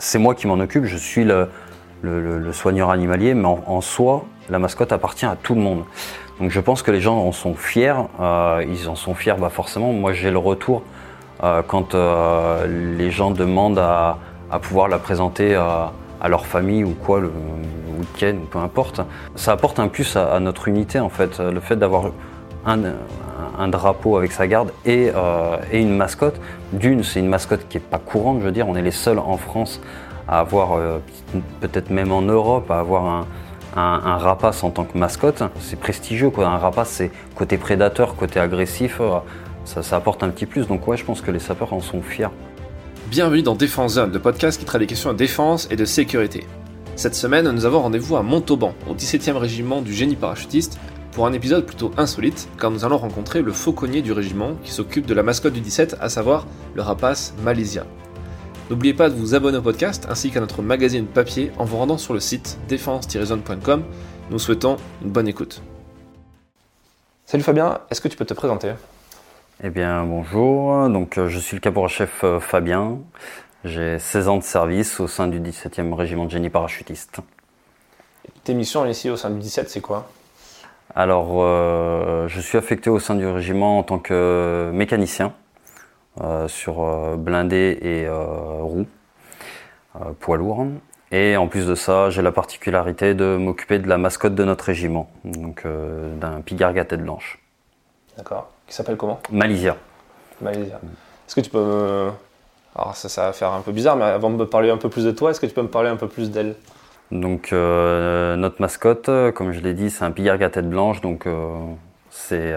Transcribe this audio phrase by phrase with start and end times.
[0.00, 1.48] c'est moi qui m'en occupe, je suis le,
[2.52, 5.84] soigneur animalier, mais en, soi, la mascotte appartient à tout le monde.
[6.40, 9.50] Donc je pense que les gens en sont fiers, euh, ils en sont fiers bah
[9.50, 9.92] forcément.
[9.92, 10.82] Moi j'ai le retour
[11.44, 14.16] euh, quand euh, les gens demandent à,
[14.62, 15.92] pouvoir la présenter à,
[16.28, 17.30] leur famille ou quoi le,
[17.98, 19.02] week-end ou peu importe.
[19.36, 22.04] Ça apporte un plus à, notre unité en fait, le fait d'avoir
[22.64, 22.78] un,
[23.68, 25.10] drapeau avec sa garde et,
[25.72, 26.40] une mascotte.
[26.72, 29.18] D'une, c'est une mascotte qui n'est pas courante, je veux dire, on est les seuls
[29.18, 29.80] en France
[30.28, 30.78] à avoir,
[31.60, 33.26] peut-être même en Europe, à avoir un,
[33.76, 36.30] un, rapace en tant que mascotte, c'est prestigieux.
[36.30, 36.46] Quoi.
[36.46, 39.18] Un rapace, c'est côté prédateur, côté agressif, euh,
[39.64, 40.66] ça, apporte un petit plus.
[40.66, 42.28] Donc ouais, je pense que les sapeurs en sont fiers.
[43.10, 46.46] Bienvenue dans Défense Zone, le podcast qui traite des questions de défense et de sécurité.
[46.96, 50.78] Cette semaine, nous avons rendez-vous à Montauban, au 17e régiment du génie parachutiste,
[51.12, 55.06] pour un épisode plutôt insolite, car nous allons rencontrer le fauconnier du régiment qui s'occupe
[55.06, 57.84] de la mascotte du 17, à savoir le rapace Malaysia.
[58.70, 61.98] N'oubliez pas de vous abonner au podcast ainsi qu'à notre magazine papier en vous rendant
[61.98, 63.82] sur le site défense-zone.com.
[64.30, 65.60] Nous souhaitons une bonne écoute.
[67.26, 68.74] Salut Fabien, est-ce que tu peux te présenter?
[69.64, 72.98] Eh bien bonjour, donc euh, je suis le caporal-chef euh, Fabien.
[73.64, 77.18] J'ai 16 ans de service au sein du 17e régiment de génie parachutiste.
[78.44, 80.08] Tes missions ici au sein du 17, c'est quoi?
[80.94, 85.32] Alors, euh, je suis affecté au sein du régiment en tant que mécanicien.
[86.20, 88.84] Euh, sur euh, blindé et euh, roue,
[90.18, 90.66] poids lourd.
[91.12, 94.64] Et en plus de ça, j'ai la particularité de m'occuper de la mascotte de notre
[94.64, 97.38] régiment, donc d'un pigargue à tête blanche.
[98.16, 98.50] D'accord.
[98.66, 99.20] Qui s'appelle comment?
[99.30, 99.76] Malaysia.
[100.40, 100.80] Malaysia.
[101.26, 102.10] Est-ce que tu peux me...
[102.76, 104.88] Alors ça, ça va faire un peu bizarre, mais avant de me parler un peu
[104.88, 106.54] plus de toi, est-ce que tu peux me parler un peu plus d'elle?
[107.12, 111.26] Donc notre mascotte, comme je l'ai dit, c'est un pigargue à tête blanche, donc
[112.10, 112.54] c'est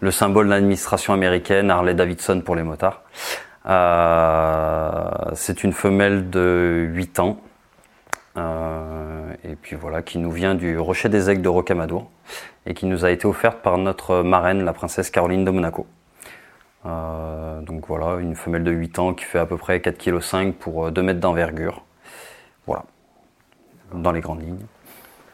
[0.00, 3.02] le symbole de l'administration américaine, Harley Davidson pour les motards.
[3.66, 5.00] Euh,
[5.34, 7.40] c'est une femelle de 8 ans.
[8.36, 12.10] Euh, et puis voilà, qui nous vient du Rocher des Aigles de Rocamadour
[12.64, 15.86] et qui nous a été offerte par notre marraine, la princesse Caroline de Monaco.
[16.86, 20.52] Euh, donc voilà, une femelle de 8 ans qui fait à peu près 4,5 kg
[20.52, 21.84] pour 2 mètres d'envergure.
[23.94, 24.66] Dans les grandes lignes.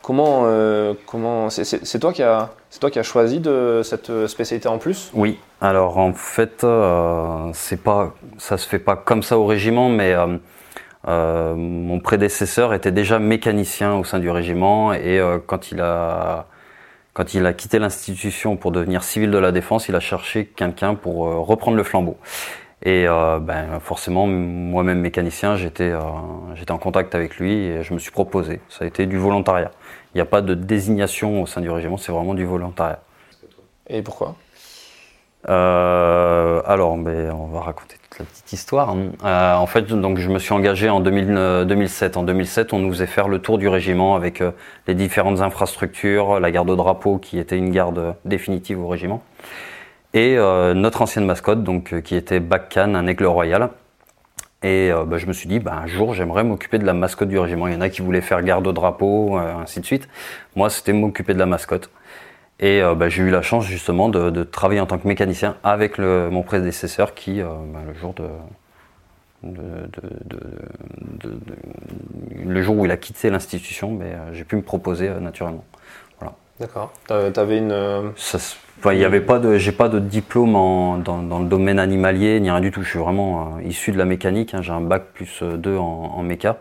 [0.06, 4.68] Comment, euh, comment c'est toi qui a c'est toi qui a choisi de cette spécialité
[4.68, 5.10] en plus?
[5.14, 5.36] Oui.
[5.60, 10.14] Alors en fait, euh, c'est pas ça se fait pas comme ça au régiment, mais
[11.08, 16.46] euh, mon prédécesseur était déjà mécanicien au sein du régiment et quand il a
[17.12, 20.94] quand il a quitté l'institution pour devenir civil de la défense, il a cherché quelqu'un
[20.94, 22.16] pour reprendre le flambeau.
[22.84, 25.92] Et ben, forcément, moi-même mécanicien, j'étais
[26.54, 28.60] j'étais en contact avec lui et je me suis proposé.
[28.68, 29.70] Ça a été du volontariat.
[30.14, 33.00] Il n'y a pas de désignation au sein du régiment, c'est vraiment du volontariat.
[33.88, 34.34] Et pourquoi?
[35.48, 38.90] Euh, alors, mais on va raconter toute la petite histoire.
[38.90, 39.10] Hein.
[39.24, 42.16] Euh, en fait, donc, je me suis engagé en 2007.
[42.16, 44.50] En 2007, on nous faisait faire le tour du régiment avec euh,
[44.86, 49.22] les différentes infrastructures, la garde au drapeau qui était une garde définitive au régiment,
[50.16, 50.36] et
[50.74, 53.70] notre ancienne mascotte, donc qui était Bakkan, un aigle royal.
[54.62, 57.28] Et euh, bah, je me suis dit, bah, un jour, j'aimerais m'occuper de la mascotte
[57.28, 57.68] du régiment.
[57.68, 60.08] Il y en a qui voulaient faire garde au drapeau, euh, ainsi de suite.
[60.56, 61.90] Moi, c'était m'occuper de la mascotte.
[62.58, 65.98] Et euh, bah, j'ai eu la chance justement de, travailler en tant que mécanicien avec
[65.98, 68.24] mon prédécesseur qui, le jour de,
[72.44, 74.00] le jour où il a quitté l'institution,
[74.32, 75.64] j'ai pu me proposer naturellement.
[76.58, 76.90] D'accord.
[77.06, 78.12] Tu avais une.
[78.84, 80.52] Euh, il n'y avait pas de, j'ai pas de diplôme
[81.02, 82.82] dans, le domaine animalier ni rien du tout.
[82.82, 84.54] Je suis vraiment euh, issu de la mécanique.
[84.54, 84.62] Hein.
[84.62, 86.58] J'ai un bac plus 2 euh, en, méca.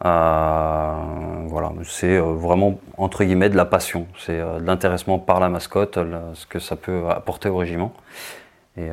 [0.00, 4.06] voilà, c'est vraiment entre guillemets de la passion.
[4.18, 5.98] C'est de l'intéressement par la mascotte,
[6.34, 7.92] ce que ça peut apporter au régiment.
[8.76, 8.90] Et,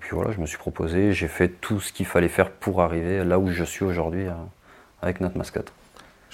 [0.00, 3.22] puis voilà, je me suis proposé, j'ai fait tout ce qu'il fallait faire pour arriver
[3.22, 4.26] là où je suis aujourd'hui
[5.02, 5.72] avec notre mascotte.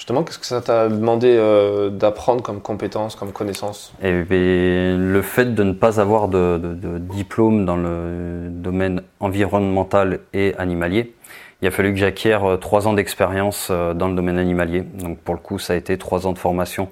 [0.00, 3.92] Justement, qu'est-ce que ça t'a demandé euh, d'apprendre comme compétence, comme connaissance?
[4.02, 6.58] Eh bien, Le fait de ne pas avoir de,
[7.00, 11.14] diplôme dans le domaine environnemental et animalier.
[11.60, 14.80] Il a fallu que j'acquière euh, trois ans d'expérience euh, dans le domaine animalier.
[14.80, 16.88] Donc pour le coup, ça a été trois ans de formation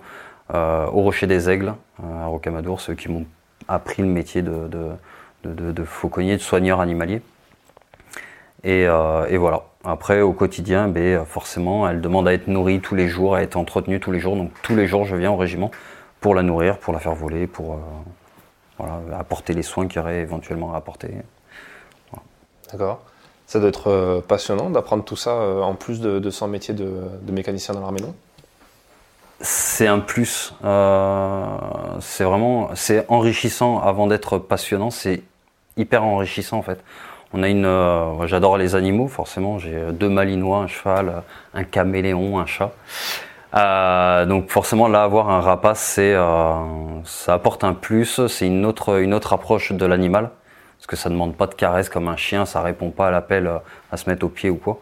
[0.53, 1.73] au Rocher des Aigles,
[2.03, 3.25] à Rocamadour, ceux qui m'ont
[3.69, 7.23] appris le métier de, fauconnier, de soigneur animalier.
[8.65, 9.68] Et, et voilà.
[9.85, 13.57] Après, au quotidien, ben, forcément, elle demande à être nourrie tous les jours, à être
[13.57, 14.37] entretenue tous les jours.
[14.37, 15.71] Donc tous les jours, je viens au régiment
[16.21, 17.79] pour la nourrir, pour la faire voler, pour
[18.81, 18.87] euh,
[19.17, 21.11] apporter les soins qu'il y aurait éventuellement à apporter.
[22.73, 23.01] D'accord.
[23.47, 27.09] Ça doit être euh, passionnant d'apprendre tout ça euh, en plus de, son métier de,
[27.31, 28.15] mécanicien dans l'armée, non?
[29.41, 30.53] C'est un plus.
[32.01, 34.91] c'est vraiment, c'est enrichissant avant d'être passionnant.
[34.91, 35.23] C'est
[35.77, 36.83] hyper enrichissant en fait
[37.33, 39.59] On a une, euh, j'adore les animaux, forcément.
[39.59, 41.23] J'ai deux malinois, un cheval,
[41.55, 42.73] un caméléon, un chat.
[43.55, 48.67] Euh, donc forcément là avoir un rapace c'est euh, ça apporte un plus c'est une
[48.67, 50.29] autre une autre approche de l'animal
[50.77, 53.47] parce que ça demande pas de caresse comme un chien ça répond pas à l'appel
[53.47, 53.59] euh,
[53.91, 54.81] à se mettre au pied ou quoi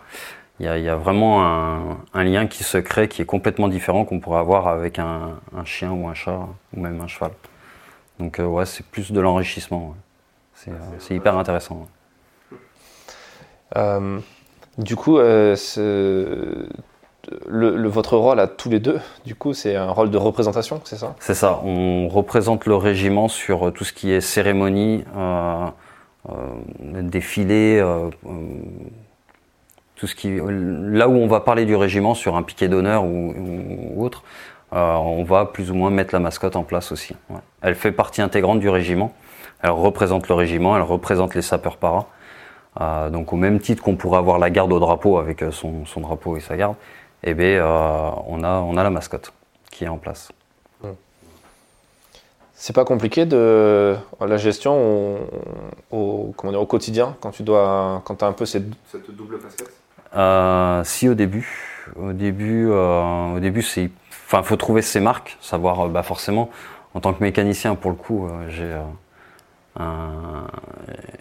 [0.59, 3.69] il y a, y a vraiment un, un, lien qui se crée qui est complètement
[3.69, 6.41] différent qu'on pourrait avoir avec un, un, chien ou un chat
[6.77, 7.31] ou même un cheval
[8.19, 9.95] donc euh, ouais c'est plus de l'enrichissement
[10.67, 10.73] ouais.
[10.99, 11.87] c'est hyper intéressant
[13.75, 15.19] du coup
[17.49, 20.81] le, le, votre rôle à tous les deux, du coup, c'est un rôle de représentation,
[20.85, 21.15] c'est ça?
[21.19, 21.61] C'est ça.
[21.65, 25.67] On représente le régiment sur tout ce qui est cérémonie, euh,
[26.29, 28.11] euh, défilé, euh,
[29.97, 30.39] tout ce qui.
[30.41, 34.23] Là où on va parler du régiment sur un piquet d'honneur ou, autre,
[34.73, 37.17] on va plus ou moins mettre la mascotte en place aussi.
[37.63, 39.13] Elle fait partie intégrante du régiment.
[39.63, 42.07] Elle représente le régiment, elle représente les sapeurs paras.
[42.81, 46.01] Euh, donc au même titre qu'on pourrait avoir la garde au drapeau avec son, son
[46.01, 46.77] drapeau et sa garde,
[47.25, 49.33] eh bien, euh, on, a, on a la mascotte
[49.71, 50.31] qui est en place.
[50.83, 50.89] Mmh.
[52.55, 55.19] C'est pas compliqué de la gestion
[55.93, 59.11] au, au, comment dire, au quotidien quand tu dois quand as un peu cette, cette
[59.15, 59.73] double casquette?
[60.15, 63.91] Euh, Si au début, au début, euh, au début c'est,
[64.27, 66.49] enfin faut trouver ses marques, savoir bah forcément
[66.95, 68.75] en tant que mécanicien pour le coup euh, j'ai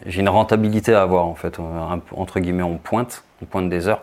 [0.05, 3.87] j'ai une rentabilité à avoir en fait un, entre guillemets on pointe, on pointe des
[3.87, 4.01] heures.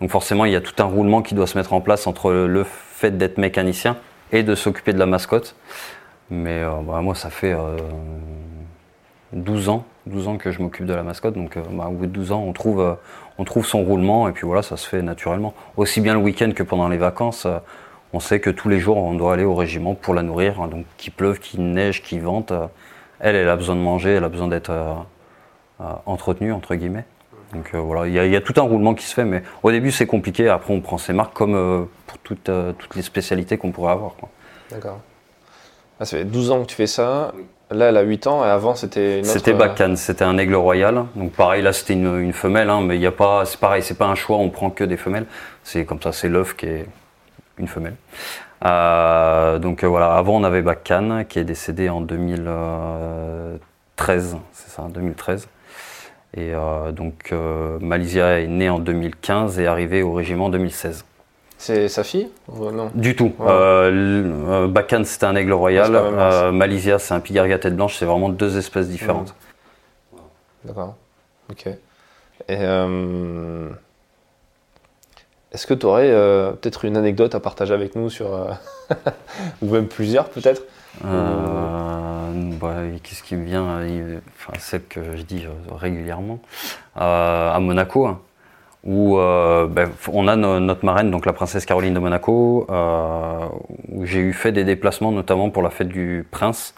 [0.00, 2.32] Donc forcément, il y a tout un roulement qui doit se mettre en place entre
[2.32, 3.96] le fait d'être mécanicien
[4.32, 5.54] et de s'occuper de la mascotte.
[6.30, 7.76] Mais euh, bah, moi, ça fait euh,
[9.32, 11.34] 12 ans, 12 ans que je m'occupe de la mascotte.
[11.34, 12.94] Donc euh, bah, au bout de 12 ans, on trouve, euh,
[13.38, 15.54] on trouve son roulement et puis voilà, ça se fait naturellement.
[15.76, 17.46] Aussi bien le week-end que pendant les vacances.
[17.46, 17.58] Euh,
[18.12, 20.60] on sait que tous les jours, on doit aller au régiment pour la nourrir.
[20.60, 22.52] Hein, donc qu'il pleuve, qu'il neige, qu'il vente,
[23.20, 24.72] elle, elle a besoin de manger, elle a besoin d'être
[26.06, 27.04] entretenue, entre guillemets.
[27.52, 29.70] Donc euh, voilà, il y, y, a tout un roulement qui se fait, mais au
[29.70, 30.48] début c'est compliqué.
[30.48, 33.92] Après on prend ses marques comme euh, pour toutes, euh, toutes les spécialités qu'on pourrait
[33.92, 34.12] avoir.
[34.70, 35.00] D'accord.
[35.98, 37.32] Ah, ça fait 12 ans que tu fais ça.
[37.36, 37.44] Oui.
[37.72, 39.32] Là, elle a 8 ans et avant c'était une autre...
[39.32, 41.04] C'était Bacane, c'était un aigle royal.
[41.14, 43.82] Donc pareil, là c'était une, une, femelle, hein, mais il y a pas, c'est pareil,
[43.82, 45.26] c'est pas un choix, on prend que des femelles.
[45.62, 46.86] C'est comme ça, c'est l'œuf qui est
[47.58, 47.94] une femelle.
[48.64, 55.48] Euh, donc voilà, avant on avait Bacane qui est décédé en 2013, c'est ça, 2013.
[56.36, 60.50] Et euh, donc euh, Malizia est née en 2015 et est arrivée au régiment en
[60.50, 61.04] 2016.
[61.58, 62.90] C'est sa fille ou non?
[62.94, 63.32] Du tout.
[63.38, 63.46] Ouais.
[63.48, 64.68] Euh,
[65.04, 65.94] c'était un aigle royal.
[65.94, 67.98] Euh, Malizia c'est un pigargue à tête blanche.
[67.98, 69.34] C'est vraiment deux espèces différentes.
[70.12, 70.16] Mmh.
[70.64, 70.94] D'accord.
[71.50, 71.66] Ok.
[71.66, 71.76] Et
[72.48, 73.68] euh,
[75.52, 76.10] est-ce que tu aurais
[76.60, 78.56] peut-être une anecdote à partager avec nous sur
[79.62, 80.62] ou même plusieurs peut-être?
[82.60, 83.80] Bah, Qu'est-ce qui me vient
[84.36, 86.40] enfin, Celle que je dis régulièrement.
[86.98, 88.20] Euh, à Monaco, hein,
[88.84, 93.46] où euh, ben, on a no notre marraine, donc la princesse Caroline de Monaco, euh,
[93.88, 96.74] où j'ai eu fait des déplacements, notamment pour la fête du prince,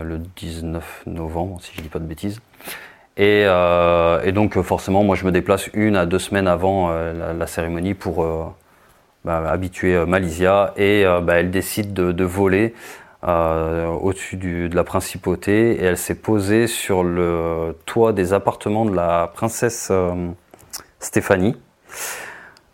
[0.00, 2.40] le 19 novembre, si je dis pas de bêtises.
[3.16, 7.46] Et, et, donc forcément, moi je me déplace une à deux semaines avant la, la,
[7.46, 8.26] cérémonie pour
[9.24, 12.74] bah, habituer Malizia, et bah, elle décide de, voler
[13.26, 18.94] euh, au-dessus de la principauté et elle s'est posée sur le toit des appartements de
[18.94, 20.28] la princesse euh,
[21.00, 21.56] Stéphanie.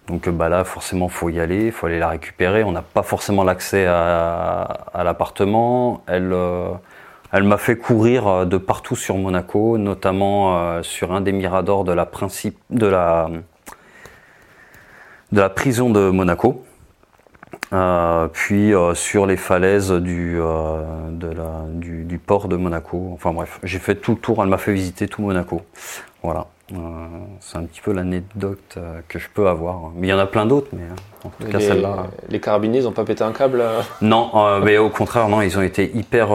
[0.09, 2.65] Donc bah là, forcément, faut y aller, faut aller la récupérer.
[2.65, 4.63] On n'a pas forcément l'accès à,
[4.93, 6.03] à l'appartement.
[6.07, 6.73] Elle, euh,
[7.33, 11.93] elle m'a fait courir de partout sur Monaco, notamment euh, sur un des miradors de
[11.93, 12.05] la,
[15.49, 16.65] prison de Monaco.
[17.73, 20.39] Euh, puis euh, sur les falaises euh, du,
[22.05, 23.11] du, port de Monaco.
[23.15, 25.63] Enfin bref, j'ai fait tout le tour, elle m'a fait visiter tout Monaco.
[26.23, 26.79] Voilà, euh,
[27.41, 29.91] c'est un petit peu l'anecdote que je peux avoir.
[29.95, 30.85] Mais il y en a plein d'autres, mais
[31.25, 32.07] en tout cas celle-là.
[32.29, 33.63] Les carabiniers, ils n'ont pas pété un câble
[34.03, 36.29] Non, mais au contraire, non, ils ont été hyper,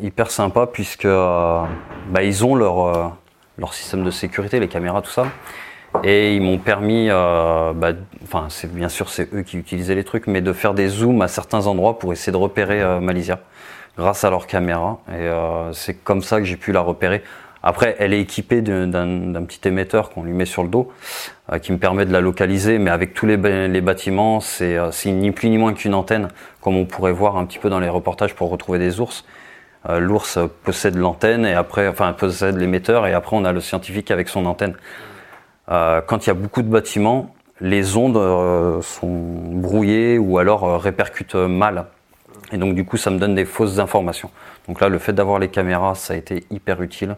[0.00, 3.16] hyper sympas puisque bah, ils ont leur,
[3.58, 5.26] leur système de sécurité, les caméras, tout ça.
[6.02, 7.92] Et ils m'ont permis, euh, bah,
[8.24, 11.22] enfin, c'est bien sûr c'est eux qui utilisaient les trucs, mais de faire des zooms
[11.22, 13.38] à certains endroits pour essayer de repérer euh, Malizia
[13.96, 14.98] grâce à leur caméra.
[15.08, 17.22] Et euh, c'est comme ça que j'ai pu la repérer.
[17.66, 20.92] Après, elle est équipée d'un petit émetteur qu'on lui met sur le dos,
[21.50, 22.78] euh, qui me permet de la localiser.
[22.78, 26.28] Mais avec tous les, bâtiments, c'est euh, ni plus ni moins qu'une antenne,
[26.60, 29.24] comme on pourrait voir un petit peu dans les reportages pour retrouver des ours.
[29.88, 34.10] Euh, L'ours possède l'antenne et après, enfin, possède l'émetteur et après on a le scientifique
[34.10, 34.74] avec son antenne.
[35.66, 39.22] Quand il y a beaucoup de bâtiments, les ondes sont
[39.54, 41.86] brouillées ou alors répercutent mal.
[42.52, 44.28] Et donc du coup, ça me donne des fausses informations.
[44.68, 47.16] Donc là, le fait d'avoir les caméras, ça a été hyper utile.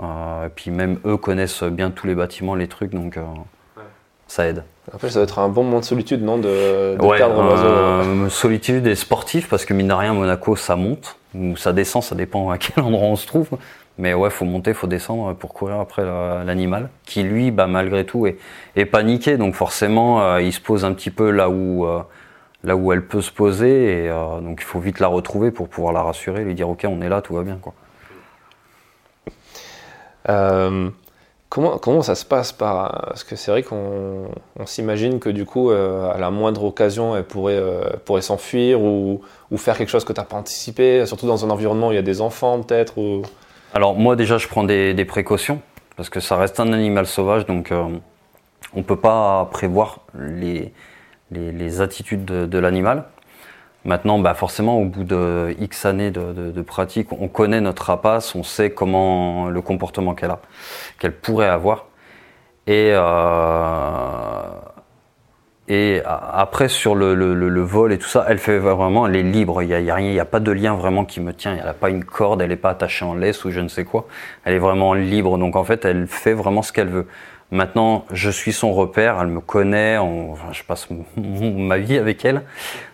[0.00, 3.18] Et puis même eux connaissent bien tous les bâtiments, les trucs, donc
[4.26, 4.62] ça aide.
[4.92, 8.94] Après, ça va être un bon moment de solitude, non De, perdre l'oiseau Solitude et
[8.94, 12.58] sportif, parce que mine de rien, Monaco, ça monte, ou ça descend, ça dépend à
[12.58, 13.48] quel endroit on se trouve.
[13.98, 18.26] Mais ouais, faut monter, faut descendre pour courir après l'animal, qui lui, bah, malgré tout,
[18.26, 18.38] est,
[18.76, 19.36] est paniqué.
[19.36, 22.00] Donc forcément, euh, il se pose un petit peu là où, euh,
[22.62, 24.04] là où elle peut se poser.
[24.04, 26.86] Et euh, donc il faut vite la retrouver pour pouvoir la rassurer, lui dire ok,
[26.88, 27.58] on est là, tout va bien.
[27.60, 27.74] Quoi.
[31.50, 34.28] Comment, comment ça se passe par Parce que c'est vrai qu'on
[34.66, 37.62] s'imagine que du coup, à la moindre occasion, elle pourrait,
[38.04, 39.22] pourrait s'enfuir ou,
[39.56, 41.98] faire quelque chose que tu n'as pas anticipé, surtout dans un environnement où il y
[41.98, 43.22] a des enfants peut-être.
[43.74, 45.60] Alors moi déjà je prends des, précautions
[45.96, 47.88] parce que ça reste un animal sauvage donc euh,
[48.74, 50.72] on ne peut pas prévoir les,
[51.30, 53.04] les, attitudes de, l'animal.
[53.84, 58.42] Maintenant bah forcément au bout de X années de, pratique on connaît notre rapace, on
[58.42, 60.40] sait comment le comportement qu'elle a,
[60.98, 61.86] qu'elle pourrait avoir.
[62.66, 64.42] Et euh,
[65.70, 69.62] et après, sur le, vol et tout ça, elle fait vraiment, elle est libre.
[69.62, 71.34] Il n'y a, y a, rien, il n'y a pas de lien vraiment qui me
[71.34, 71.54] tient.
[71.54, 73.84] Elle n'a pas une corde, elle n'est pas attachée en laisse ou je ne sais
[73.84, 74.06] quoi.
[74.44, 75.36] Elle est vraiment libre.
[75.36, 77.06] Donc en fait, elle fait vraiment ce qu'elle veut.
[77.50, 79.98] Maintenant, je suis son repère, elle me connaît,
[80.52, 82.42] je passe ma vie avec elle.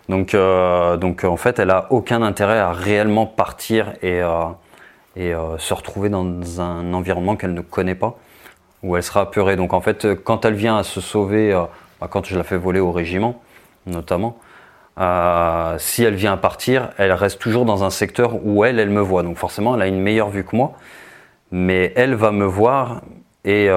[0.08, 4.44] Donc, euh, donc en fait, elle a aucun intérêt à réellement partir et, euh,
[5.16, 8.16] euh, se retrouver dans un environnement qu'elle ne connaît pas,
[8.82, 9.56] où elle sera apeurée.
[9.56, 11.52] Donc en fait, quand elle vient à se sauver
[12.00, 13.40] bah, quand je la fais voler au régiment,
[13.86, 14.36] notamment,
[15.78, 19.22] si elle vient partir, elle reste toujours dans un secteur où elle, elle me voit.
[19.22, 20.72] Donc forcément, elle a une meilleure vue que moi,
[21.50, 23.02] mais elle va me voir
[23.44, 23.68] et,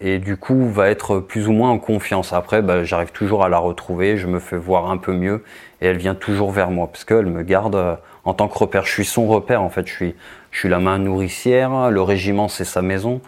[0.00, 2.32] et du coup va être plus ou moins en confiance.
[2.32, 5.42] Après, bah, j'arrive toujours à la retrouver, je me fais voir un peu mieux
[5.80, 8.84] et elle vient toujours vers moi parce qu'elle me garde euh, en tant que repère.
[8.84, 9.86] Je suis son repère en fait.
[9.86, 10.14] Je suis,
[10.50, 11.90] je suis la main nourricière.
[11.90, 13.20] Le régiment, c'est sa maison.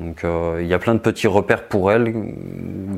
[0.00, 2.14] Donc euh, il y a plein de petits repères pour elle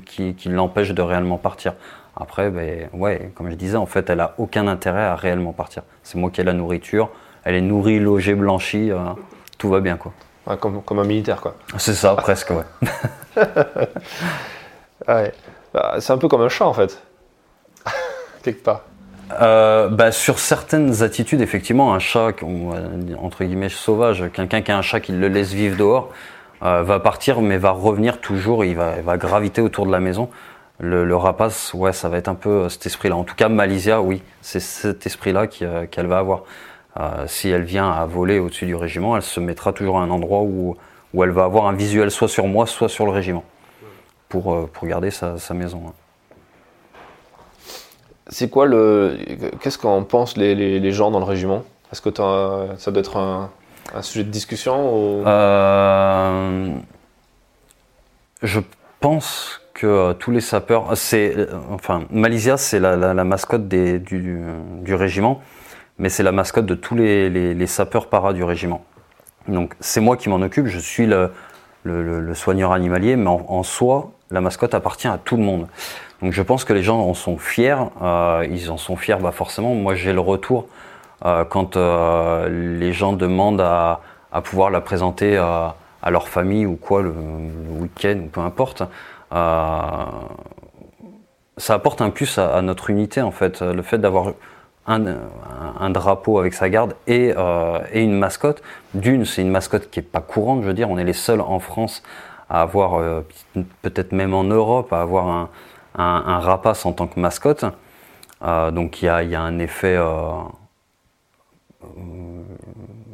[0.07, 1.75] qui, l'empêchent de réellement partir.
[2.17, 5.83] Après, ben, ouais, comme je disais, en fait, elle a aucun intérêt à réellement partir.
[6.03, 7.11] C'est moi qui ai la nourriture,
[7.45, 8.99] elle est nourrie, logée, blanchie, euh,
[9.59, 10.13] tout va bien quoi.
[10.61, 11.55] Comme, comme, un militaire quoi.
[11.79, 12.65] C'est ça, presque, ouais.
[15.09, 15.33] ouais.
[15.73, 17.01] Bah, c'est un peu comme un chat en fait,
[18.43, 18.83] quelque part.
[19.41, 22.33] Euh, bah, sur certaines attitudes, effectivement, un chat,
[23.19, 26.11] entre guillemets, sauvage, quelqu'un qui a un chat qui le laisse vivre dehors,
[26.63, 28.65] euh, va partir, mais va revenir toujours.
[28.65, 30.29] Il va, va graviter autour de la maison.
[30.83, 33.15] Le, rapace, ouais, ça va être un peu euh, cet esprit-là.
[33.15, 36.45] En tout cas, Malaysia, oui, c'est cet esprit-là euh, qu'elle va avoir.
[37.27, 40.43] Si elle vient à voler au-dessus du régiment, elle se mettra toujours à un endroit
[40.43, 40.77] où,
[41.15, 43.45] où elle va avoir un visuel soit sur moi, soit sur le régiment,
[44.29, 45.83] pour, pour garder sa, sa maison.
[45.89, 45.93] Hein.
[48.29, 49.19] C'est quoi le.
[49.61, 51.65] Qu'est-ce qu'en pensent les, les, les, gens dans le régiment?
[51.91, 53.51] Est-ce que ça doit être un,
[53.95, 56.69] un sujet de discussion euh,
[58.43, 58.61] Je
[59.01, 64.45] pense que euh, tous les sapeurs, c'est euh, enfin Malaysia, c'est la, mascotte du,
[64.89, 65.41] régiment,
[66.01, 68.83] mais c'est la mascotte de tous les, sapeurs para du régiment.
[69.47, 74.41] Donc c'est moi qui m'en occupe, je suis le, soigneur animalier, mais en, soi, la
[74.41, 75.69] mascotte appartient à tout le monde.
[76.23, 77.77] Donc je pense que les gens en sont fiers,
[78.51, 79.75] ils en sont fiers bah forcément.
[79.75, 80.69] Moi j'ai le retour
[81.27, 84.01] euh, quand euh, les gens demandent à,
[84.43, 85.75] pouvoir la présenter à,
[86.11, 87.13] leur famille ou quoi le,
[87.79, 88.83] week-end ou peu importe.
[89.33, 89.79] Euh,
[91.59, 94.33] ça apporte un plus à, notre unité en fait, le fait d'avoir
[94.91, 97.33] un, drapeau avec sa garde et,
[97.95, 98.63] une mascotte.
[98.95, 101.41] D'une, c'est une mascotte qui est pas courante, je veux dire, on est les seuls
[101.41, 102.03] en France
[102.49, 103.23] à avoir,
[103.83, 105.49] peut-être même en Europe, à avoir
[105.97, 107.65] un, rapace en tant que mascotte.
[108.43, 109.97] donc il y a, un effet
[111.83, 111.87] euh,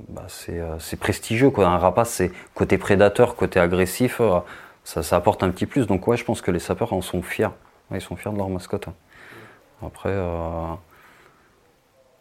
[0.09, 1.50] bah, euh, c'est prestigieux.
[1.50, 1.66] Quoi.
[1.66, 4.40] Un rapace, c'est côté prédateur, côté agressif, euh,
[4.85, 5.87] ça, ça, apporte un petit plus.
[5.87, 7.49] Donc ouais, je pense que les sapeurs en sont fiers.
[7.92, 8.87] ils sont fiers de leur mascotte.
[9.85, 10.14] Après,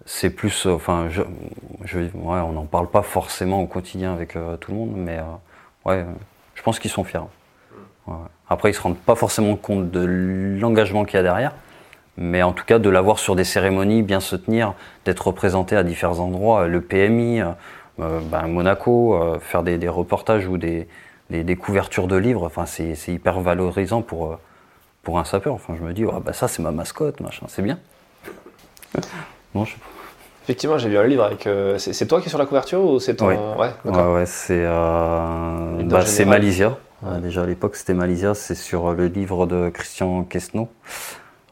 [0.05, 1.21] c'est plus, enfin, je,
[1.83, 5.19] je, ouais, on n'en parle pas forcément au quotidien avec tout le monde, mais
[5.85, 6.05] ouais,
[6.53, 7.19] je pense qu'ils sont fiers.
[8.49, 10.05] Après, ils se rendent pas forcément compte de
[10.59, 11.53] l'engagement qu'il y a derrière,
[12.17, 14.73] mais en tout cas de l'avoir sur des cérémonies, bien se tenir,
[15.05, 17.51] d'être représenté à différents endroits, le PMI, euh,
[17.99, 20.87] euh, ben, Monaco, euh, faire des, reportages ou des,
[21.29, 24.37] des, couvertures de livres, enfin c'est hyper valorisant pour,
[25.03, 25.53] pour un sapeur.
[25.53, 27.79] Enfin je me dis, oh, bah, ça c'est ma mascote, machin, c'est bien.
[29.53, 29.65] bon,
[30.45, 31.47] Effectivement, j'ai lu un livre avec.
[31.77, 33.27] c'est toi qui es sur la couverture ou c'est ton.
[33.27, 36.77] Ouais, ouais, c'est bah, Malaysia.
[37.21, 38.33] déjà à l'époque, c'était Malaysia.
[38.35, 40.69] C'est sur le livre de Christian Quesno.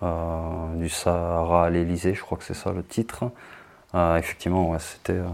[0.03, 3.23] Euh, du Sahara à l'Elysée, je crois que c'est ça le titre.
[3.95, 5.13] Euh, effectivement, ouais, c'était.
[5.19, 5.27] Euh,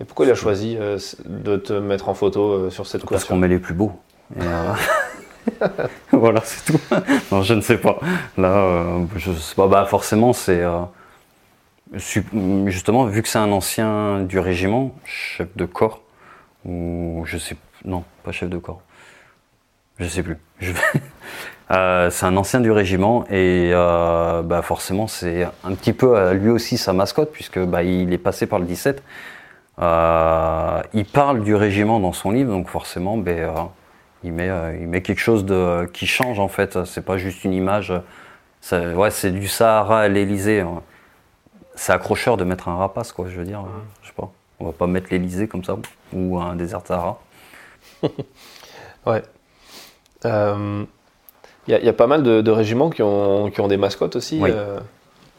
[0.00, 3.08] Et pourquoi il a choisi euh, de te mettre en photo euh, sur cette Parce
[3.08, 3.92] couverture qu'on met les plus beaux.
[4.36, 4.72] Et, euh,
[6.12, 6.80] voilà, c'est tout.
[7.32, 7.98] non, je ne sais pas.
[8.38, 9.66] Là, euh, je sais pas.
[9.66, 10.62] Bah, forcément, c'est.
[11.94, 16.02] Justement, vu que c'est un ancien du régiment, chef de corps,
[16.64, 17.56] ou je sais.
[17.84, 18.82] Non, pas chef de corps.
[19.98, 20.38] Je sais plus.
[21.70, 26.32] Euh, c'est un ancien du régiment et euh, bah forcément c'est un petit peu euh,
[26.32, 29.02] lui aussi sa mascotte puisque bah, il est passé par le 17.
[29.80, 33.52] Euh, il parle du régiment dans son livre donc forcément euh,
[34.24, 34.48] il, met,
[34.80, 36.86] il met quelque chose de, qui change en fait.
[36.86, 37.92] C'est pas juste une image.
[38.72, 40.60] Ouais, c'est du Sahara à l'Elysée.
[40.60, 40.80] hein.
[41.80, 43.26] C'est accrocheur de mettre un rapace quoi.
[43.28, 43.62] Je veux dire,
[44.02, 44.30] je sais pas.
[44.60, 45.76] On va pas mettre l'Elysée comme ça
[46.12, 47.20] ou un désert Sahara.
[49.06, 49.22] Ouais.
[50.24, 50.84] Euh,
[51.68, 53.68] Il y, a- il y a pas mal de, de régiments qui ont, qui ont
[53.68, 54.38] des mascottes aussi.
[54.42, 54.50] Oui.
[54.52, 54.80] euh,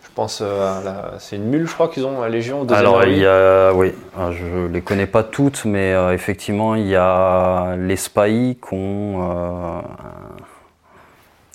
[0.03, 1.13] je pense à la.
[1.19, 2.63] C'est une mule, je crois, qu'ils ont, la Légion.
[2.63, 6.75] deuxième Alors il y a, oui, euh, je les connais pas toutes, mais euh, effectivement
[6.75, 9.81] il y a les Spahis qui ont, euh,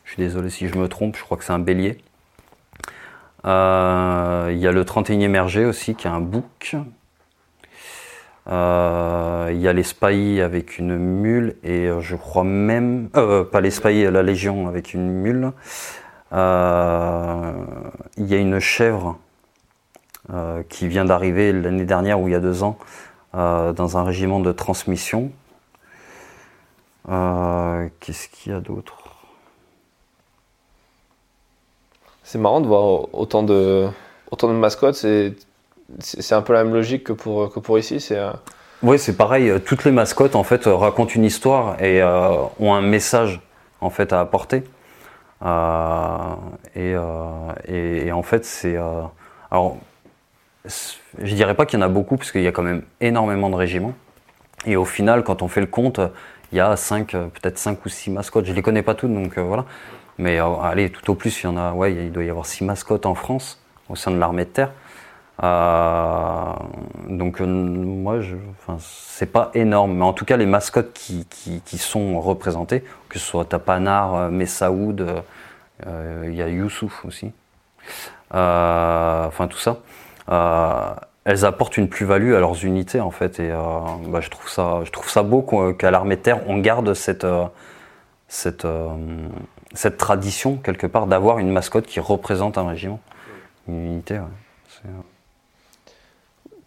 [0.04, 1.98] je suis désolé si je me trompe, je crois que c'est un bélier.
[3.44, 6.76] Euh, il y a le 31e RG aussi qui a un bouc.
[8.46, 13.60] Euh, il y a les Spahis avec une mule et je crois même, euh, pas
[13.60, 15.52] les Spahis, la Légion avec une mule.
[16.32, 19.18] Il y a une chèvre
[20.68, 22.78] qui vient d'arriver l'année dernière ou il y a deux ans
[23.32, 25.30] dans un régiment de transmission.
[27.06, 29.03] Qu'est-ce qu'il y a d'autre?
[32.24, 33.86] C'est marrant de voir autant de,
[34.30, 34.94] autant de mascottes.
[34.96, 35.34] C'est,
[36.32, 38.00] un peu la même logique que pour, que pour ici.
[38.00, 38.32] C'est, euh,
[38.82, 39.52] Oui, c'est pareil.
[39.64, 43.40] Toutes les mascottes en fait racontent une histoire et euh, ont un message
[43.82, 44.64] en fait à apporter.
[45.44, 46.08] Euh,
[46.74, 48.76] et, euh, et- en fait, c'est
[49.50, 49.76] alors
[50.66, 53.50] je dirais pas qu'il y en a beaucoup parce qu'il y a quand même énormément
[53.50, 53.92] de régiments.
[54.64, 56.00] Et au final, quand on fait le compte,
[56.50, 58.46] il y a peut-être cinq ou six mascottes.
[58.46, 59.66] Je les connais pas toutes, donc voilà.
[60.18, 61.88] Mais euh, allez, tout au plus, il y en a.
[61.88, 64.70] Il doit y avoir six mascottes en France au sein de l'armée de terre.
[65.42, 66.52] Euh,
[67.08, 68.18] donc euh, moi,
[68.52, 73.26] enfin, c'est pas énorme, mais en tout cas les mascottes qui, sont représentées, que ce
[73.26, 75.04] soit Tapanar, Messaoud,
[75.84, 77.32] il y a Youssouf aussi,
[78.30, 79.80] enfin tout ça,
[81.24, 83.50] elles apportent une plus-value à leurs unités en fait, et
[84.06, 87.26] bah, je trouve ça, beau qu'à l'armée de terre on garde cette
[88.28, 88.66] cette
[89.74, 93.00] cette tradition quelque part d'avoir une mascotte qui représente un régiment,
[93.68, 94.14] une unité.
[94.18, 94.24] ouais.
[94.86, 94.88] Euh,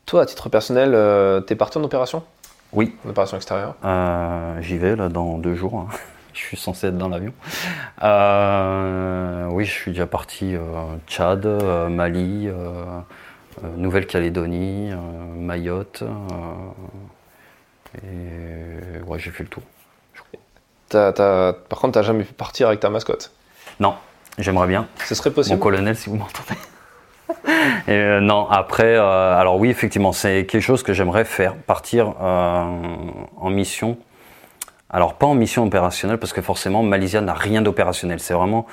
[0.05, 2.23] Toi, à titre personnel, euh, t'es parti en opération?
[2.73, 3.75] Oui, En opération extérieure?
[3.85, 5.79] Euh, j'y vais là dans deux jours.
[5.79, 5.87] hein.
[6.33, 7.33] je suis censé être dans l'avion.
[8.03, 10.55] Euh, oui, je suis déjà parti
[11.07, 11.45] Tchad,
[11.89, 12.49] Mali,
[13.77, 14.91] Nouvelle-Calédonie,
[15.35, 16.03] Mayotte.
[18.03, 19.63] et ouais, j'ai fait le tour.
[20.89, 23.31] Par contre, t'as jamais pu partir avec ta mascotte.
[23.79, 23.95] Non,
[24.37, 24.87] j'aimerais bien.
[25.05, 26.59] Ce serait Mon possible colonel, si vous m'entendez.
[27.87, 32.13] Et, euh, non, après, euh, alors oui, effectivement, c'est quelque chose que j'aimerais faire, partir
[32.21, 32.63] euh,
[33.37, 33.97] en mission.
[34.89, 38.19] Alors pas en mission opérationnelle, parce que forcément, Malaysia n'a rien d'opérationnel.
[38.19, 38.65] C'est vraiment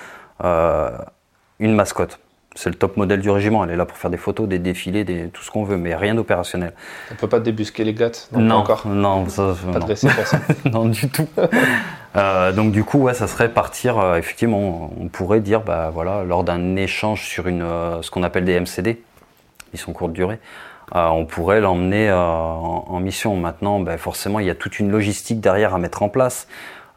[1.61, 2.19] une mascotte.
[2.57, 3.65] C'est le top modèle du régiment.
[3.65, 5.97] Elle est là pour faire des photos, des défilés, des, tout ce qu'on veut, mais
[5.97, 6.73] rien d'opérationnel.
[7.11, 8.87] On peut pas débusquer les gâtes Non, pas encore.
[8.87, 9.79] non, ça, Pas non.
[9.81, 10.39] dressé pour ça.
[10.71, 11.27] non, du tout.
[12.17, 13.99] Euh, donc du coup, ouais, ça serait partir.
[13.99, 18.23] euh, effectivement, on pourrait dire, bah voilà, lors d'un échange sur une, euh, ce qu'on
[18.23, 19.03] appelle des MCD,
[19.73, 20.39] ils sont courte durée,
[20.95, 23.37] euh, on pourrait l'emmener euh, en, en mission.
[23.37, 26.47] Maintenant, bah, forcément, il y a toute une logistique derrière à mettre en place.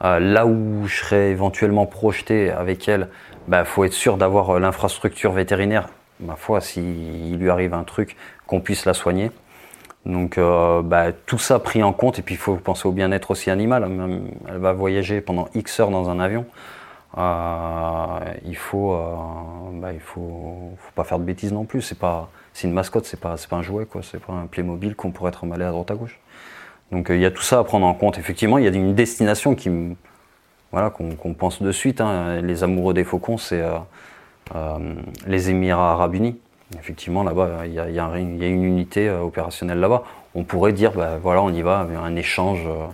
[0.02, 3.08] Là où je serais éventuellement projeté avec elle,
[3.48, 5.88] bah, faut être sûr d'avoir l'infrastructure vétérinaire.
[6.20, 9.32] Ma foi, s'il lui arrive un truc, qu'on puisse la soigner.
[10.08, 13.32] Donc euh, bah, tout ça pris en compte et puis il faut penser au bien-être
[13.32, 13.88] aussi animal.
[13.88, 16.46] Même, Elle va voyager pendant X heures dans un avion.
[17.18, 19.16] Euh, euh,
[19.74, 21.82] bah, il faut, faut pas faire de bêtises non plus.
[21.82, 23.86] C'est une mascotte, c'est pas, pas un jouet.
[24.02, 26.20] C'est pas un Playmobil qu'on pourrait trimballer à droite à gauche.
[26.92, 28.18] Donc il y a tout ça à prendre en compte.
[28.18, 29.70] Effectivement, il y a une destination qui,
[30.72, 32.00] voilà, qu'on pense de suite.
[32.00, 32.40] hein.
[32.42, 33.62] Les amoureux des faucons, c'est
[35.26, 36.40] les Émirats Arabes Unis.
[36.78, 40.04] Effectivement, là-bas, il y a, y y une unité euh, opérationnelle là-bas.
[40.36, 42.64] On pourrait dire, bah, voilà, on y va, un échange.
[42.66, 42.86] euh,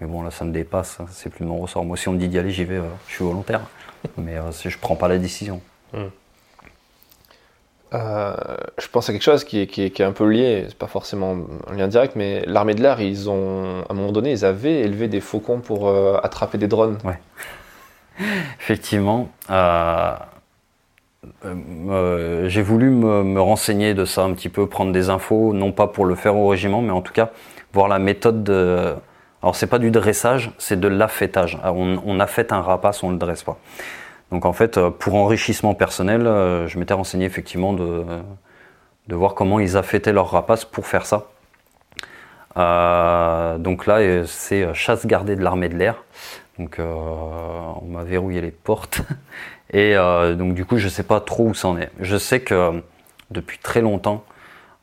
[0.00, 1.84] mais bon, là, ça me dépasse, hein, c'est plus de mon ressort.
[1.84, 3.60] Moi, si on me dit d'y aller, j'y vais, euh, je suis volontaire.
[4.18, 5.60] Mais euh, je prends pas la décision.
[7.94, 8.34] Euh,
[8.78, 10.76] je pense à quelque chose qui est, qui est- qui est un peu lié, c'est
[10.76, 11.36] pas forcément
[11.68, 14.80] un lien direct, mais l'armée de l'air, ils ont, à un moment donné, ils avaient
[14.80, 16.98] élevé des faucons pour euh, attraper des drones.
[18.60, 20.14] Effectivement, euh,
[21.44, 26.04] j'ai voulu me, renseigner de ça un petit peu, prendre des infos, non pas pour
[26.04, 27.30] le faire au régiment, mais en tout cas
[27.72, 28.94] voir la méthode de.
[29.42, 31.58] Alors c'est pas du dressage, c'est de l'affêtage.
[31.64, 33.58] On, on affête un rapace, on le dresse pas.
[34.32, 36.22] Donc en fait, pour enrichissement personnel,
[36.66, 38.04] je m'étais renseigné effectivement de,
[39.08, 41.26] voir comment ils affêtaient leur rapace pour faire ça.
[42.56, 46.04] Euh, donc là, euh, c'est euh, chasse gardée de l'armée de l'air.
[46.58, 49.00] Donc on m'a verrouillé les portes.
[49.72, 51.90] Et donc du coup, je ne sais pas trop où ça en est.
[52.00, 52.82] Je sais que
[53.30, 54.24] depuis très longtemps,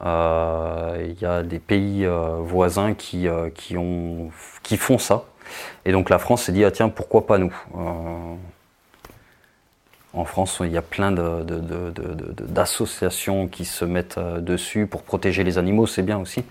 [0.01, 2.07] il y a des pays
[2.41, 4.29] voisins qui, qui, ont,
[4.61, 5.23] qui font ça.
[5.85, 7.55] Et donc la France s'est dit, ah tiens, pourquoi pas nous
[10.13, 11.11] en France, il y a plein
[12.47, 16.43] d'associations qui se mettent dessus pour protéger les animaux, c'est bien aussi.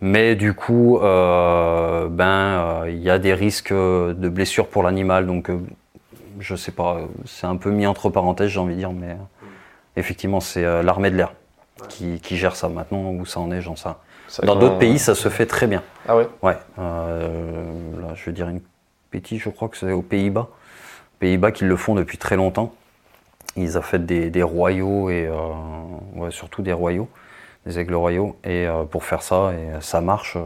[0.00, 5.26] Mais du coup, euh, ben, euh, il y a des risques de blessures pour l'animal,
[5.26, 5.60] donc euh,
[6.38, 9.16] je sais pas, c'est un peu mis entre parenthèses, j'ai envie de dire, mais
[9.96, 11.32] effectivement, c'est l'armée de l'air
[11.88, 13.90] qui, gère ça maintenant, où ça en est, j'en sais.
[14.44, 15.82] Dans d'autres pays, ça se fait très bien.
[16.08, 16.28] Ah ouais?
[16.42, 16.56] Ouais.
[16.78, 18.60] là, je vais dire une
[19.12, 20.48] bêtise, je crois que c'est aux Pays-Bas.
[21.18, 22.72] Pays-Bas qui le font depuis très longtemps.
[23.56, 25.28] Ils ont fait des, des royaux et
[26.14, 27.08] ouais, surtout des royaux
[27.66, 28.36] des aigles royaux.
[28.44, 30.42] Et euh, pour faire ça, et ça marche, euh,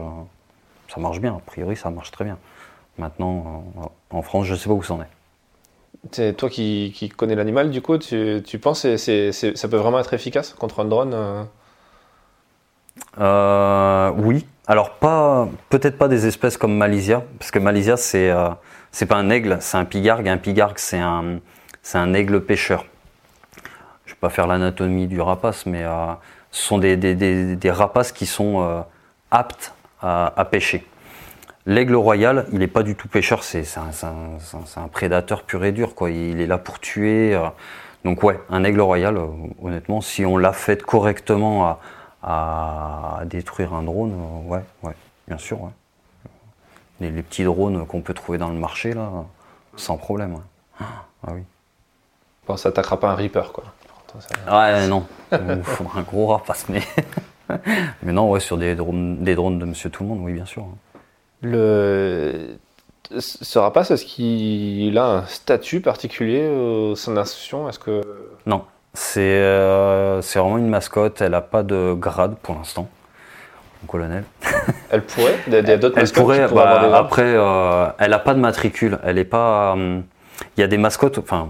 [0.87, 1.35] ça marche bien.
[1.35, 2.37] A priori, ça marche très bien.
[2.97, 5.09] Maintenant, euh, en France, je ne sais pas où ça en est.
[6.11, 9.99] C'est toi qui, qui connais l'animal, du coup, tu, tu penses que ça peut vraiment
[9.99, 11.47] être efficace contre un drone
[14.17, 14.45] Oui.
[14.67, 18.31] Alors, pas, peut-être pas des espèces comme Malaysia, parce que Malaysia, c'est
[18.91, 20.27] c'est pas un aigle, c'est un pigargue.
[20.27, 21.39] Un pigargue, c'est un,
[21.81, 22.85] c'est un aigle pêcheur.
[24.05, 25.83] Je vais pas faire l'anatomie du rapace, mais
[26.55, 28.79] ce sont des, rapaces qui sont euh,
[29.29, 30.87] aptes à, pêcher.
[31.65, 35.95] L'aigle royal, il n'est pas du tout pêcheur, c'est un, prédateur pur et dur.
[35.95, 36.11] Quoi.
[36.11, 37.35] Il est là pour tuer.
[37.35, 37.49] Euh.
[38.05, 39.27] donc ouais, un aigle royal, euh,
[39.61, 41.77] honnêtement, si on l'a fait correctement
[42.23, 44.13] à, détruire un drone,
[44.45, 44.95] ouais, ouais,
[45.27, 45.59] bien sûr.
[47.01, 49.09] Les, petits drones qu'on peut trouver dans le marché, là,
[49.75, 50.37] sans problème.
[50.79, 51.41] Ah oui.
[52.47, 53.65] Bon, ça attaquera pas un Reaper, quoi.
[54.51, 55.05] Ouais, non.
[55.31, 56.81] Il faudra un gros rapace, mais.
[58.03, 60.45] mais non, ouais, sur des drones, des drones de Monsieur Tout le Monde, oui, bien
[60.45, 60.65] sûr.
[61.41, 62.57] Le...
[63.19, 68.01] Ce rapace, est-ce qu'il a un statut particulier au sein de Est-ce que...
[68.47, 68.63] Non,
[68.95, 71.21] c'est euh, vraiment une mascotte.
[71.21, 72.89] Elle n'a pas de grade pour l'instant.
[73.87, 74.23] Colonel.
[74.89, 75.35] Elle pourrait?
[75.47, 78.97] Il y a d'autres mascottes pourrait, bah, Après, euh, elle n'a pas de matricule.
[79.03, 79.75] Elle est pas.
[79.75, 79.99] Euh,
[80.57, 81.19] il y a des mascottes.
[81.19, 81.49] Enfin,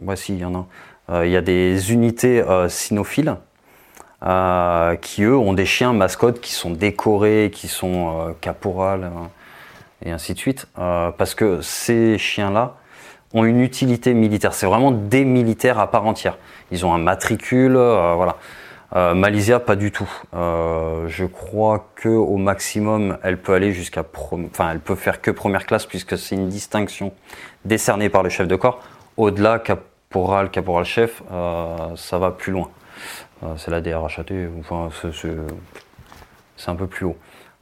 [0.00, 0.66] voici, il y en a.
[1.10, 3.36] Euh, il y a des unités euh, cynophiles
[4.22, 9.10] euh, qui, eux, ont des chiens mascottes qui sont décorés, qui sont caporales
[10.04, 10.66] et ainsi de suite.
[10.74, 12.76] parce que ces chiens-là
[13.32, 14.54] ont une utilité militaire.
[14.54, 16.36] C'est vraiment des militaires à part entière.
[16.70, 18.36] Ils ont un matricule, voilà.
[18.96, 20.10] Euh, Malaysia, pas du tout.
[20.34, 25.30] Euh, je crois que au maximum, elle peut aller jusqu'à, enfin, elle peut faire que
[25.30, 27.12] première classe puisque c'est une distinction
[27.64, 28.82] décernée par le chef de corps.
[29.16, 32.70] Au-delà, caporal, caporal chef, euh, ça va plus loin.
[33.42, 34.24] Euh, c'est la DRHAT,
[34.58, 34.90] enfin,
[36.56, 37.16] c'est un peu plus haut.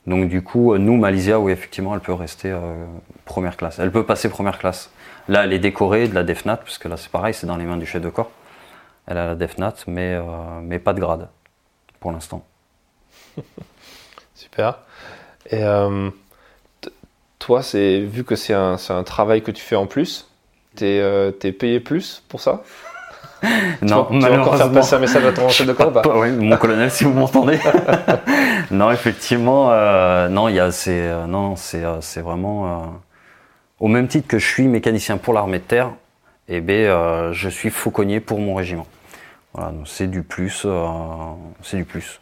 [0.06, 2.86] Donc du coup, nous, Malaysia, oui, effectivement, elle peut rester euh,
[3.26, 3.78] première classe.
[3.78, 4.90] Elle peut passer première classe.
[5.28, 7.64] Là, elle est décorée de la DEFNAT, parce que là, c'est pareil, c'est dans les
[7.64, 8.30] mains du chef de corps.
[9.06, 11.28] Elle a la DEFNAT, mais, pas de grade,
[12.00, 12.44] pour l'instant.
[14.34, 14.78] Super.
[15.50, 15.62] Et
[17.38, 20.30] toi, vu que c'est un, travail que tu fais en plus,
[20.78, 22.62] T'es euh, es payé plus pour ça?
[23.82, 26.56] Non, tu vas, encore faire passer un message à ton chef de corps Oui, mon
[26.56, 27.58] colonel, si vous m'entendez.
[28.70, 33.00] non, effectivement, euh, non, il y a, c'est, euh, non, c'est, euh, c'est vraiment
[33.80, 35.90] au même titre que je suis mécanicien pour l'armée de terre.
[36.48, 38.86] Eh ben, je suis fauconnier pour mon régiment.
[39.52, 40.64] Voilà, c'est du plus,
[41.62, 42.20] c'est du plus.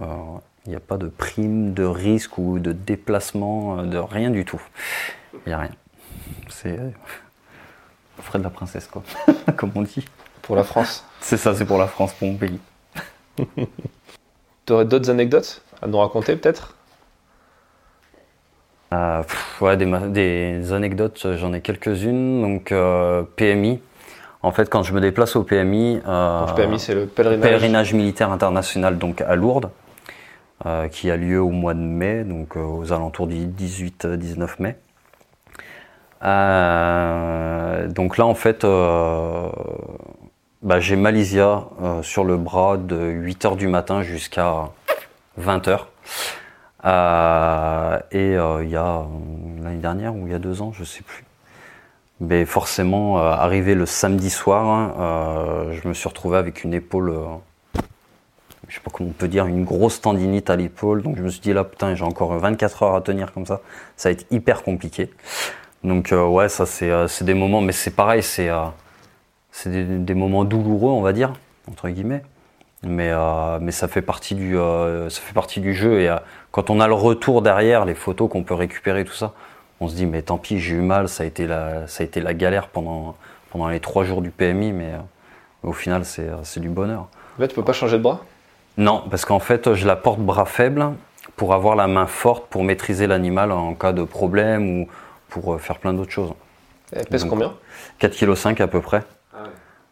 [0.00, 4.60] Il n'y a pas de prime, de risque ou de déplacement, de rien du tout.
[5.46, 5.70] Il n'y a rien.
[6.48, 6.78] C'est
[8.20, 9.02] Frais de la princesse, quoi,
[9.56, 10.04] comme on dit.
[10.42, 11.04] Pour la France.
[11.20, 12.58] C'est ça, c'est pour la France, pour mon pays.
[14.66, 16.74] tu aurais d'autres anecdotes à nous raconter, peut-être?
[18.92, 19.22] Euh,
[19.60, 22.40] ouais, des, anecdotes, j'en ai quelques-unes.
[22.40, 23.80] Donc, euh, PMI.
[24.42, 27.42] En fait, quand je me déplace au PMI, euh, PMI, c'est le pèlerinage.
[27.42, 27.92] pèlerinage.
[27.92, 29.70] militaire international, donc à Lourdes,
[30.64, 34.76] euh, qui a lieu au mois de mai, donc aux alentours du 18-19 mai.
[36.22, 39.48] Euh, donc là, en fait, euh,
[40.62, 44.70] bah, j'ai Malaysia euh, sur le bras de 8h du matin jusqu'à
[45.40, 45.80] 20h.
[48.12, 49.06] et il y a
[49.62, 51.24] l'année dernière ou il y a deux ans, je sais plus.
[52.20, 57.14] Mais forcément, arrivé le samedi soir, hein, je me suis retrouvé avec une épaule,
[58.66, 61.02] je sais pas comment on peut dire, une grosse tendinite à l'épaule.
[61.02, 63.60] Donc je me suis dit là, putain, j'ai encore 24 heures à tenir comme ça.
[63.96, 65.10] Ça va être hyper compliqué.
[65.84, 68.64] Donc euh, ouais, ça c'est euh, c'est des moments, mais c'est pareil, c'est euh,
[69.52, 71.32] c'est des, des moments douloureux, on va dire,
[71.68, 72.22] entre guillemets.
[72.82, 76.16] Mais euh, mais ça fait partie du euh, ça fait partie du jeu et euh,
[76.52, 79.32] quand on a le retour derrière, les photos qu'on peut récupérer, tout ça,
[79.80, 82.06] on se dit mais tant pis, j'ai eu mal, ça a été la ça a
[82.06, 83.16] été la galère pendant
[83.50, 84.92] pendant les trois jours du PMI, mais
[85.62, 87.08] au final c'est c'est du bonheur.
[87.38, 88.20] Là, tu peux pas changer de bras?
[88.76, 90.90] Non, parce qu'en fait, je la porte bras faible
[91.36, 94.88] pour avoir la main forte pour maîtriser l'animal en cas de problème ou
[95.28, 96.32] pour euh, faire plein d'autres choses.
[96.92, 97.54] Elle pèse Donc, combien?
[98.00, 99.02] 4,5 kg à peu près.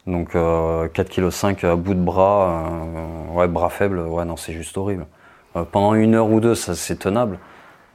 [0.07, 4.53] Donc euh, 4,5 kg à bout de bras, euh, ouais, bras faible, ouais, non, c'est
[4.53, 5.07] juste horrible.
[5.57, 7.39] Euh, pendant une heure ou deux, ça c'est tenable.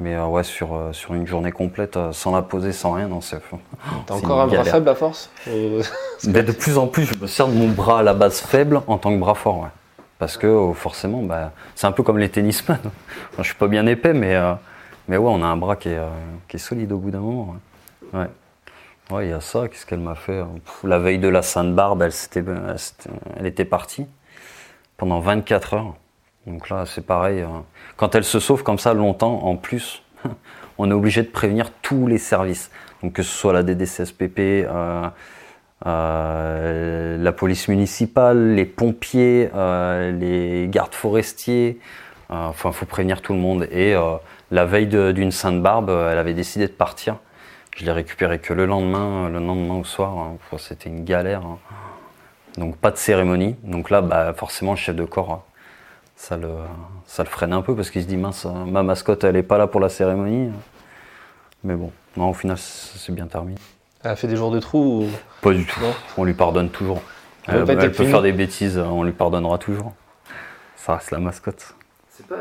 [0.02, 3.08] Mais euh, ouais, sur, euh, sur une journée complète, euh, sans la poser, sans rien,
[3.08, 3.40] non, c'est
[4.08, 5.30] T'as encore un bras faible à force?
[6.28, 8.82] Mais de plus en plus, je me sers de mon bras à la base faible
[8.88, 9.70] en tant que bras fort, ouais.
[10.18, 12.80] Parce que forcément, bah, c'est un peu comme les tennisman.
[13.32, 14.54] Enfin, je suis pas bien épais, mais, euh,
[15.12, 16.08] mais ouais, on a un bras qui est, euh,
[16.58, 17.58] solide au bout d'un moment.
[18.14, 18.28] Ouais, ouais.
[19.12, 19.68] Ouais, il y a ça.
[19.68, 24.08] Qu'est-ce qu'elle m'a fait pff, La veille de la Sainte-Barbe, elle, était partie
[24.96, 25.96] pendant 24 heures.
[26.48, 27.42] Donc là, c'est pareil.
[27.42, 27.48] euh,
[27.98, 30.02] Quand elle se sauve comme ça longtemps, en plus,
[30.78, 32.72] on est obligé de prévenir tous les services.
[33.04, 35.10] Donc que ce soit la DDCSPP, euh,
[35.88, 41.82] euh, la police municipale, les pompiers, les gardes forestiers.
[42.30, 43.68] Enfin, il faut prévenir tout le monde.
[43.74, 43.94] Et
[44.52, 47.18] la veille d'une Sainte-Barbe, euh, elle avait décidé de partir.
[47.78, 50.18] Je l'ai récupéré que le lendemain, le lendemain au soir.
[50.18, 50.38] hein.
[50.58, 51.42] C'était une galère.
[51.46, 51.58] hein.
[52.58, 53.56] Donc pas de cérémonie.
[53.64, 55.42] Donc là, bah, forcément, le chef de corps, hein,
[56.18, 56.50] ça le,
[57.06, 59.44] ça le freine un peu parce qu'il se dit mince, euh, ma mascotte, elle est
[59.44, 60.52] pas là pour la cérémonie.
[61.64, 63.58] Mais bon, non, au final, ça s'est bien terminé.
[64.04, 65.10] Elle a fait des jours de trou ou...
[65.42, 65.80] Pas du tout.
[65.80, 65.94] Non.
[66.18, 67.02] On lui pardonne toujours.
[67.48, 69.94] Elle peut faire des bêtises, on lui pardonnera toujours.
[70.76, 71.76] Ça reste la mascotte.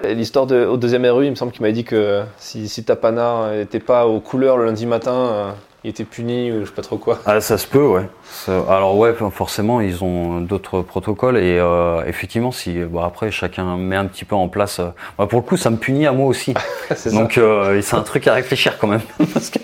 [0.04, 2.96] L'histoire de, au deuxième RU, il me semble qu'il m'a dit que si, si ta
[2.96, 5.50] pana n'était pas aux couleurs le lundi matin, euh,
[5.84, 7.18] il était puni ou je sais pas trop quoi.
[7.26, 8.06] Ah, ça se peut, ouais.
[8.30, 13.76] Ça- alors ouais, forcément, ils ont d'autres protocoles et euh, effectivement, si bon, après chacun
[13.76, 14.78] met un petit peu en place.
[14.80, 16.54] euh, bah, pour le coup, ça me punit à moi aussi.
[17.12, 19.00] Donc euh, c'est un truc à réfléchir quand même.
[19.32, 19.58] parce que-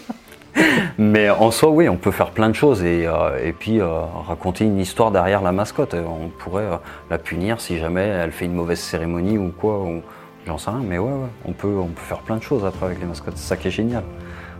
[0.98, 3.86] Mais en soi, oui, on peut faire plein de choses et, euh, et puis euh,
[4.26, 5.94] raconter une histoire derrière la mascotte.
[5.94, 6.68] Euh, On pourrait
[7.10, 10.00] la punir si jamais elle fait une mauvaise cérémonie ou quoi, ou
[10.46, 10.82] j'en sais rien.
[10.82, 13.36] Mais ouais, ouais, on peut, on peut faire plein de choses après avec les mascottes.
[13.36, 14.04] C'est ça qui est génial.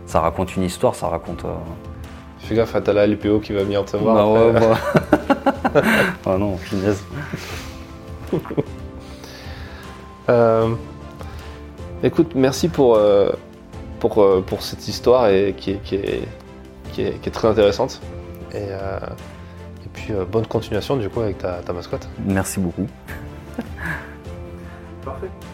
[0.05, 1.43] Ça raconte une histoire, ça raconte.
[2.39, 4.15] Fais gaffe, t'as la LPO qui va venir te voir.
[4.15, 4.67] bah après.
[4.67, 4.75] ouais,
[5.73, 5.81] bah.
[6.25, 7.03] ah non, finesse.
[10.29, 10.75] Euh,
[12.03, 13.31] écoute, merci pour, euh,
[13.99, 16.27] pour, euh, pour cette histoire et qui, est, qui, est,
[16.93, 18.01] qui, est, qui est très intéressante.
[18.51, 18.99] Et, euh,
[19.85, 22.07] et puis euh, bonne continuation du coup avec ta, ta mascotte.
[22.25, 22.87] Merci beaucoup.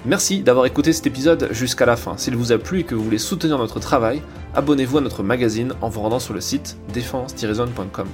[0.05, 2.17] Merci d'avoir écouté cet épisode jusqu'à la fin.
[2.17, 4.21] S'il vous a plu et que vous voulez soutenir notre travail,
[4.55, 8.07] abonnez-vous à notre magazine en vous rendant sur le site défense-zone.com.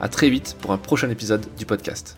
[0.00, 2.16] A très vite pour un prochain épisode du podcast.